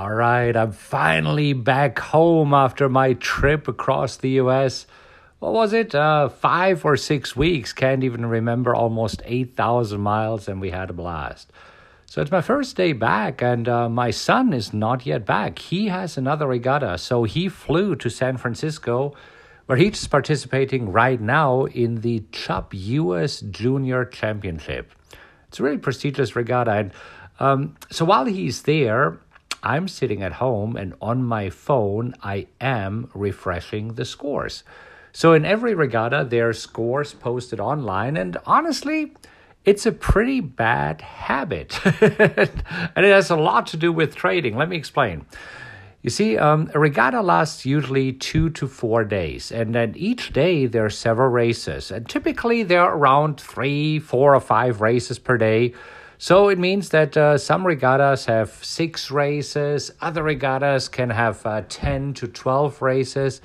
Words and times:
All 0.00 0.14
right, 0.14 0.56
I'm 0.56 0.72
finally 0.72 1.52
back 1.52 1.98
home 1.98 2.54
after 2.54 2.88
my 2.88 3.12
trip 3.12 3.68
across 3.68 4.16
the 4.16 4.30
US. 4.40 4.86
What 5.40 5.52
was 5.52 5.74
it? 5.74 5.94
Uh, 5.94 6.30
five 6.30 6.86
or 6.86 6.96
six 6.96 7.36
weeks. 7.36 7.74
Can't 7.74 8.02
even 8.02 8.24
remember. 8.24 8.74
Almost 8.74 9.20
8,000 9.26 10.00
miles, 10.00 10.48
and 10.48 10.58
we 10.58 10.70
had 10.70 10.88
a 10.88 10.94
blast. 10.94 11.52
So 12.06 12.22
it's 12.22 12.30
my 12.30 12.40
first 12.40 12.76
day 12.76 12.94
back, 12.94 13.42
and 13.42 13.68
uh, 13.68 13.90
my 13.90 14.10
son 14.10 14.54
is 14.54 14.72
not 14.72 15.04
yet 15.04 15.26
back. 15.26 15.58
He 15.58 15.88
has 15.88 16.16
another 16.16 16.46
regatta. 16.46 16.96
So 16.96 17.24
he 17.24 17.50
flew 17.50 17.94
to 17.96 18.08
San 18.08 18.38
Francisco, 18.38 19.14
where 19.66 19.76
he's 19.76 20.06
participating 20.06 20.92
right 20.92 21.20
now 21.20 21.66
in 21.66 21.96
the 21.96 22.24
Chubb 22.32 22.72
US 22.72 23.40
Junior 23.42 24.06
Championship. 24.06 24.92
It's 25.48 25.60
a 25.60 25.62
really 25.62 25.76
prestigious 25.76 26.34
regatta. 26.34 26.70
And 26.70 26.92
um, 27.38 27.76
so 27.90 28.06
while 28.06 28.24
he's 28.24 28.62
there, 28.62 29.18
I'm 29.62 29.88
sitting 29.88 30.22
at 30.22 30.32
home 30.32 30.76
and 30.76 30.94
on 31.00 31.22
my 31.22 31.50
phone, 31.50 32.14
I 32.22 32.46
am 32.60 33.10
refreshing 33.14 33.94
the 33.94 34.04
scores. 34.04 34.64
So 35.12 35.32
in 35.32 35.44
every 35.44 35.74
regatta, 35.74 36.26
there 36.28 36.48
are 36.48 36.52
scores 36.52 37.12
posted 37.14 37.58
online, 37.60 38.16
and 38.16 38.36
honestly, 38.46 39.12
it's 39.64 39.84
a 39.86 39.92
pretty 39.92 40.40
bad 40.40 41.00
habit. 41.00 41.78
and 42.00 43.04
it 43.04 43.12
has 43.12 43.30
a 43.30 43.36
lot 43.36 43.66
to 43.68 43.76
do 43.76 43.92
with 43.92 44.14
trading. 44.14 44.56
Let 44.56 44.68
me 44.68 44.76
explain. 44.76 45.26
You 46.02 46.08
see, 46.08 46.38
um, 46.38 46.70
a 46.74 46.78
regatta 46.78 47.20
lasts 47.20 47.66
usually 47.66 48.14
two 48.14 48.48
to 48.50 48.66
four 48.66 49.04
days, 49.04 49.52
and 49.52 49.74
then 49.74 49.94
each 49.96 50.32
day 50.32 50.64
there 50.64 50.86
are 50.86 50.90
several 50.90 51.28
races, 51.28 51.90
and 51.90 52.08
typically 52.08 52.62
there 52.62 52.80
are 52.82 52.96
around 52.96 53.38
three, 53.38 53.98
four, 53.98 54.34
or 54.34 54.40
five 54.40 54.80
races 54.80 55.18
per 55.18 55.36
day. 55.36 55.74
So 56.22 56.50
it 56.50 56.58
means 56.58 56.90
that 56.90 57.16
uh, 57.16 57.38
some 57.38 57.66
regattas 57.66 58.26
have 58.26 58.62
six 58.62 59.10
races, 59.10 59.90
other 60.02 60.22
regattas 60.22 60.86
can 60.86 61.08
have 61.08 61.46
uh, 61.46 61.62
10 61.66 62.12
to 62.12 62.28
12 62.28 62.82
races. 62.82 63.40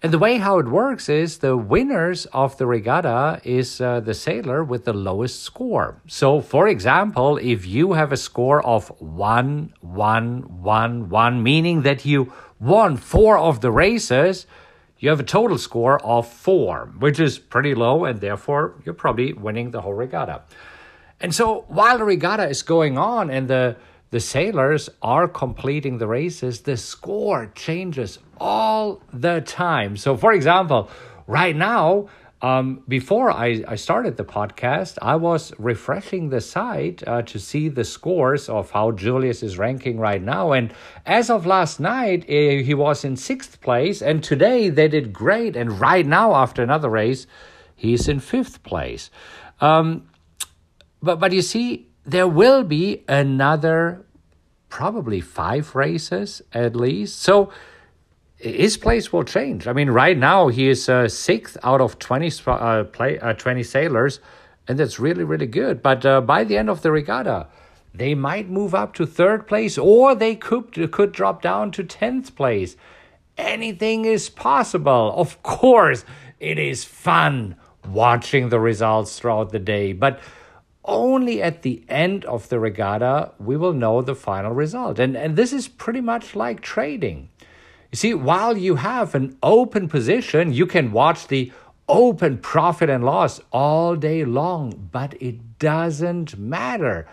And 0.00 0.12
the 0.12 0.18
way 0.20 0.36
how 0.36 0.60
it 0.60 0.68
works 0.68 1.08
is 1.08 1.38
the 1.38 1.56
winners 1.56 2.26
of 2.26 2.56
the 2.58 2.66
regatta 2.66 3.40
is 3.42 3.80
uh, 3.80 3.98
the 3.98 4.14
sailor 4.14 4.62
with 4.62 4.84
the 4.84 4.92
lowest 4.92 5.42
score. 5.42 6.00
So, 6.06 6.40
for 6.40 6.68
example, 6.68 7.38
if 7.38 7.66
you 7.66 7.94
have 7.94 8.12
a 8.12 8.16
score 8.16 8.64
of 8.64 8.86
one, 9.00 9.74
one, 9.80 10.62
one, 10.62 11.08
one, 11.08 11.42
meaning 11.42 11.82
that 11.82 12.04
you 12.04 12.32
won 12.60 12.98
four 12.98 13.36
of 13.36 13.62
the 13.62 13.72
races, 13.72 14.46
you 15.00 15.08
have 15.08 15.18
a 15.18 15.24
total 15.24 15.58
score 15.58 16.00
of 16.06 16.28
four, 16.28 16.92
which 17.00 17.18
is 17.18 17.40
pretty 17.40 17.74
low, 17.74 18.04
and 18.04 18.20
therefore 18.20 18.80
you're 18.84 18.94
probably 18.94 19.32
winning 19.32 19.72
the 19.72 19.80
whole 19.80 19.94
regatta. 19.94 20.42
And 21.20 21.34
so 21.34 21.64
while 21.68 21.98
the 21.98 22.04
regatta 22.04 22.48
is 22.48 22.62
going 22.62 22.98
on 22.98 23.30
and 23.30 23.48
the 23.48 23.76
the 24.10 24.20
sailors 24.20 24.90
are 25.02 25.28
completing 25.28 25.98
the 25.98 26.06
races, 26.08 26.62
the 26.62 26.76
score 26.76 27.46
changes 27.54 28.18
all 28.38 29.00
the 29.12 29.40
time. 29.40 29.96
So, 29.96 30.16
for 30.16 30.32
example, 30.32 30.90
right 31.28 31.54
now, 31.54 32.08
um, 32.42 32.82
before 32.88 33.30
I, 33.30 33.62
I 33.68 33.76
started 33.76 34.16
the 34.16 34.24
podcast, 34.24 34.98
I 35.02 35.14
was 35.16 35.52
refreshing 35.58 36.30
the 36.30 36.40
site 36.40 37.06
uh, 37.06 37.22
to 37.22 37.38
see 37.38 37.68
the 37.68 37.84
scores 37.84 38.48
of 38.48 38.70
how 38.70 38.92
Julius 38.92 39.42
is 39.42 39.58
ranking 39.58 39.98
right 39.98 40.22
now. 40.22 40.52
And 40.52 40.72
as 41.04 41.30
of 41.30 41.46
last 41.46 41.78
night, 41.78 42.24
uh, 42.24 42.64
he 42.64 42.74
was 42.74 43.04
in 43.04 43.16
sixth 43.16 43.60
place. 43.60 44.00
And 44.00 44.24
today 44.24 44.70
they 44.70 44.88
did 44.88 45.12
great. 45.12 45.54
And 45.54 45.78
right 45.80 46.06
now, 46.06 46.34
after 46.34 46.62
another 46.62 46.88
race, 46.88 47.26
he's 47.76 48.08
in 48.08 48.20
fifth 48.20 48.62
place. 48.62 49.10
Um, 49.60 50.09
but 51.02 51.20
but 51.20 51.32
you 51.32 51.42
see, 51.42 51.88
there 52.04 52.28
will 52.28 52.64
be 52.64 53.04
another 53.08 54.04
probably 54.68 55.20
five 55.20 55.74
races 55.74 56.40
at 56.52 56.74
least. 56.74 57.20
So 57.20 57.52
his 58.36 58.78
place 58.78 59.12
will 59.12 59.24
change. 59.24 59.66
I 59.66 59.74
mean, 59.74 59.90
right 59.90 60.16
now 60.16 60.48
he 60.48 60.68
is 60.68 60.88
uh, 60.88 61.08
sixth 61.08 61.58
out 61.62 61.82
of 61.82 61.98
20, 61.98 62.32
uh, 62.46 62.84
play, 62.84 63.18
uh, 63.18 63.34
20 63.34 63.62
sailors, 63.62 64.20
and 64.66 64.78
that's 64.78 64.98
really, 64.98 65.24
really 65.24 65.46
good. 65.46 65.82
But 65.82 66.06
uh, 66.06 66.22
by 66.22 66.44
the 66.44 66.56
end 66.56 66.70
of 66.70 66.80
the 66.80 66.90
regatta, 66.90 67.48
they 67.92 68.14
might 68.14 68.48
move 68.48 68.74
up 68.74 68.94
to 68.94 69.04
third 69.04 69.46
place 69.46 69.76
or 69.76 70.14
they 70.14 70.36
could, 70.36 70.90
could 70.92 71.12
drop 71.12 71.42
down 71.42 71.70
to 71.72 71.84
10th 71.84 72.34
place. 72.34 72.76
Anything 73.36 74.04
is 74.04 74.30
possible. 74.30 75.12
Of 75.16 75.42
course, 75.42 76.04
it 76.38 76.58
is 76.58 76.84
fun 76.84 77.56
watching 77.86 78.48
the 78.48 78.60
results 78.60 79.18
throughout 79.18 79.50
the 79.50 79.58
day, 79.58 79.92
but 79.92 80.20
only 80.90 81.40
at 81.40 81.62
the 81.62 81.84
end 81.88 82.24
of 82.24 82.48
the 82.48 82.58
regatta 82.58 83.30
we 83.38 83.56
will 83.56 83.72
know 83.72 84.02
the 84.02 84.14
final 84.14 84.52
result. 84.52 84.98
And, 84.98 85.16
and 85.16 85.36
this 85.36 85.52
is 85.52 85.68
pretty 85.68 86.00
much 86.00 86.34
like 86.34 86.60
trading. 86.60 87.30
You 87.92 87.96
see, 87.96 88.12
while 88.14 88.56
you 88.56 88.76
have 88.76 89.14
an 89.14 89.38
open 89.42 89.88
position, 89.88 90.52
you 90.52 90.66
can 90.66 90.92
watch 90.92 91.28
the 91.28 91.52
open 91.88 92.38
profit 92.38 92.90
and 92.90 93.04
loss 93.04 93.40
all 93.52 93.96
day 93.96 94.24
long, 94.24 94.88
but 94.92 95.14
it 95.20 95.58
doesn't 95.58 96.38
matter. 96.38 97.08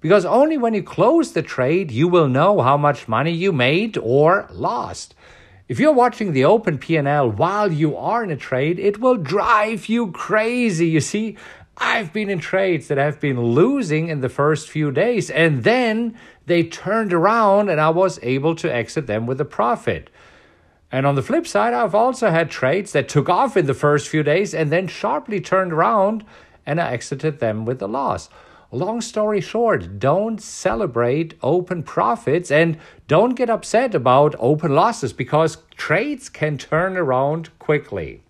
Because 0.00 0.24
only 0.24 0.56
when 0.56 0.74
you 0.74 0.82
close 0.82 1.32
the 1.32 1.42
trade, 1.42 1.90
you 1.90 2.08
will 2.08 2.28
know 2.28 2.60
how 2.60 2.76
much 2.76 3.08
money 3.08 3.32
you 3.32 3.52
made 3.52 3.98
or 3.98 4.48
lost. 4.50 5.14
If 5.68 5.78
you're 5.78 5.92
watching 5.92 6.32
the 6.32 6.44
open 6.44 6.78
P&L 6.78 7.30
while 7.30 7.70
you 7.70 7.96
are 7.96 8.24
in 8.24 8.30
a 8.32 8.36
trade, 8.36 8.80
it 8.80 8.98
will 8.98 9.16
drive 9.16 9.88
you 9.88 10.10
crazy. 10.10 10.88
You 10.88 11.00
see, 11.00 11.36
I've 11.82 12.12
been 12.12 12.28
in 12.28 12.40
trades 12.40 12.88
that 12.88 12.98
have 12.98 13.18
been 13.20 13.40
losing 13.40 14.08
in 14.08 14.20
the 14.20 14.28
first 14.28 14.68
few 14.68 14.92
days 14.92 15.30
and 15.30 15.64
then 15.64 16.14
they 16.44 16.62
turned 16.62 17.14
around 17.14 17.70
and 17.70 17.80
I 17.80 17.88
was 17.88 18.18
able 18.22 18.54
to 18.56 18.72
exit 18.72 19.06
them 19.06 19.26
with 19.26 19.40
a 19.40 19.46
profit. 19.46 20.10
And 20.92 21.06
on 21.06 21.14
the 21.14 21.22
flip 21.22 21.46
side, 21.46 21.72
I've 21.72 21.94
also 21.94 22.30
had 22.30 22.50
trades 22.50 22.92
that 22.92 23.08
took 23.08 23.30
off 23.30 23.56
in 23.56 23.64
the 23.64 23.72
first 23.72 24.08
few 24.08 24.22
days 24.22 24.52
and 24.52 24.70
then 24.70 24.88
sharply 24.88 25.40
turned 25.40 25.72
around 25.72 26.22
and 26.66 26.78
I 26.78 26.92
exited 26.92 27.40
them 27.40 27.64
with 27.64 27.80
a 27.80 27.86
loss. 27.86 28.28
Long 28.70 29.00
story 29.00 29.40
short, 29.40 29.98
don't 29.98 30.40
celebrate 30.40 31.34
open 31.42 31.82
profits 31.82 32.50
and 32.50 32.76
don't 33.08 33.34
get 33.34 33.48
upset 33.48 33.94
about 33.94 34.34
open 34.38 34.74
losses 34.74 35.14
because 35.14 35.58
trades 35.76 36.28
can 36.28 36.58
turn 36.58 36.98
around 36.98 37.48
quickly. 37.58 38.22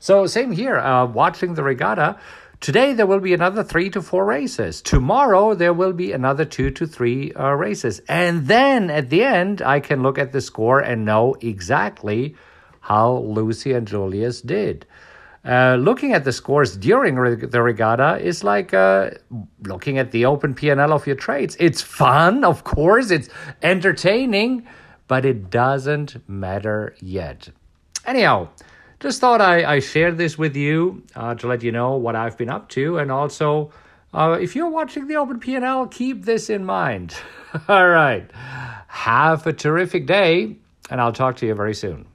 So 0.00 0.26
same 0.26 0.52
here, 0.52 0.78
uh, 0.78 1.06
watching 1.06 1.54
the 1.54 1.62
regatta. 1.62 2.18
Today 2.60 2.92
there 2.92 3.06
will 3.06 3.20
be 3.20 3.34
another 3.34 3.62
three 3.62 3.88
to 3.90 4.02
four 4.02 4.24
races. 4.24 4.82
Tomorrow 4.82 5.54
there 5.54 5.72
will 5.72 5.92
be 5.92 6.12
another 6.12 6.44
two 6.44 6.70
to 6.72 6.86
three 6.86 7.32
uh, 7.34 7.52
races. 7.52 8.00
And 8.08 8.48
then 8.48 8.90
at 8.90 9.10
the 9.10 9.22
end, 9.22 9.62
I 9.62 9.78
can 9.78 10.02
look 10.02 10.18
at 10.18 10.32
the 10.32 10.40
score 10.40 10.80
and 10.80 11.04
know 11.04 11.36
exactly 11.40 12.34
how 12.80 13.18
Lucy 13.18 13.72
and 13.72 13.86
Julius 13.86 14.40
did. 14.40 14.86
Uh, 15.44 15.76
looking 15.80 16.12
at 16.12 16.24
the 16.24 16.32
scores 16.32 16.76
during 16.76 17.14
the 17.14 17.62
regatta 17.62 18.18
is 18.18 18.42
like 18.42 18.74
uh, 18.74 19.10
looking 19.62 19.98
at 19.98 20.10
the 20.10 20.26
open 20.26 20.52
P&L 20.52 20.92
of 20.92 21.06
your 21.06 21.16
trades. 21.16 21.56
It's 21.60 21.80
fun, 21.80 22.44
of 22.44 22.64
course, 22.64 23.10
it's 23.10 23.28
entertaining, 23.62 24.66
but 25.06 25.24
it 25.24 25.48
doesn't 25.48 26.28
matter 26.28 26.96
yet. 27.00 27.48
Anyhow, 28.04 28.48
just 29.00 29.20
thought 29.20 29.40
I, 29.40 29.76
I 29.76 29.78
share 29.80 30.12
this 30.12 30.36
with 30.36 30.56
you 30.56 31.02
uh, 31.14 31.34
to 31.36 31.46
let 31.46 31.62
you 31.62 31.72
know 31.72 31.96
what 31.96 32.16
I've 32.16 32.36
been 32.36 32.50
up 32.50 32.68
to. 32.70 32.98
And 32.98 33.12
also, 33.12 33.70
uh, 34.12 34.38
if 34.40 34.56
you're 34.56 34.70
watching 34.70 35.06
the 35.06 35.16
Open 35.16 35.38
P&L, 35.38 35.86
keep 35.86 36.24
this 36.24 36.50
in 36.50 36.64
mind. 36.64 37.14
All 37.68 37.88
right. 37.88 38.28
Have 38.88 39.46
a 39.46 39.52
terrific 39.52 40.06
day, 40.06 40.56
and 40.90 41.00
I'll 41.00 41.12
talk 41.12 41.36
to 41.36 41.46
you 41.46 41.54
very 41.54 41.74
soon. 41.74 42.06